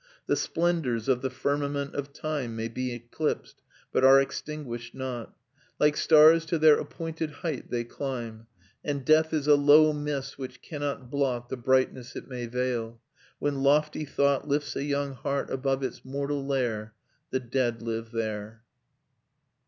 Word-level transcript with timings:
"The 0.25 0.35
splendours 0.35 1.07
of 1.07 1.21
the 1.21 1.29
firmament 1.29 1.93
of 1.93 2.11
time 2.11 2.55
May 2.55 2.69
be 2.69 2.91
eclipsed, 2.91 3.61
but 3.93 4.03
are 4.03 4.19
extinguished 4.19 4.95
not: 4.95 5.37
Like 5.79 5.95
stars 5.95 6.43
to 6.47 6.57
their 6.57 6.79
appointed 6.79 7.29
height 7.29 7.69
they 7.69 7.83
climb, 7.83 8.47
And 8.83 9.05
death 9.05 9.31
is 9.31 9.45
a 9.47 9.53
low 9.53 9.93
mist 9.93 10.39
which 10.39 10.63
cannot 10.63 11.11
blot 11.11 11.49
The 11.49 11.57
brightness 11.57 12.15
it 12.15 12.27
may 12.27 12.47
veil. 12.47 12.99
When 13.37 13.61
lofty 13.61 14.03
thought 14.05 14.47
Lifts 14.47 14.75
a 14.75 14.83
young 14.83 15.13
heart 15.13 15.51
above 15.51 15.83
its 15.83 16.03
mortal 16.03 16.43
lair,... 16.47 16.95
the 17.29 17.39
dead 17.39 17.83
live 17.83 18.09
there." 18.09 18.63